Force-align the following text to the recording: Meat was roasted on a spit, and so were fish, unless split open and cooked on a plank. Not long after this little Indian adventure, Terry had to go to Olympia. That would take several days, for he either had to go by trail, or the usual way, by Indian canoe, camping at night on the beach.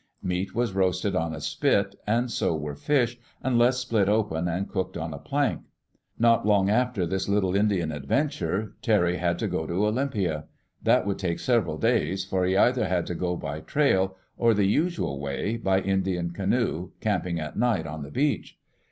Meat 0.23 0.55
was 0.55 0.73
roasted 0.73 1.15
on 1.15 1.31
a 1.35 1.39
spit, 1.39 1.93
and 2.07 2.31
so 2.31 2.55
were 2.55 2.73
fish, 2.73 3.19
unless 3.43 3.77
split 3.77 4.09
open 4.09 4.47
and 4.47 4.67
cooked 4.67 4.97
on 4.97 5.13
a 5.13 5.19
plank. 5.19 5.61
Not 6.17 6.43
long 6.43 6.71
after 6.71 7.05
this 7.05 7.29
little 7.29 7.55
Indian 7.55 7.91
adventure, 7.91 8.73
Terry 8.81 9.17
had 9.17 9.37
to 9.37 9.47
go 9.47 9.67
to 9.67 9.85
Olympia. 9.85 10.45
That 10.81 11.05
would 11.05 11.19
take 11.19 11.39
several 11.39 11.77
days, 11.77 12.25
for 12.25 12.45
he 12.45 12.57
either 12.57 12.87
had 12.87 13.05
to 13.05 13.13
go 13.13 13.35
by 13.37 13.59
trail, 13.59 14.17
or 14.37 14.55
the 14.55 14.65
usual 14.65 15.19
way, 15.19 15.55
by 15.55 15.81
Indian 15.81 16.31
canoe, 16.31 16.89
camping 16.99 17.39
at 17.39 17.55
night 17.55 17.85
on 17.85 18.01
the 18.01 18.09
beach. 18.09 18.57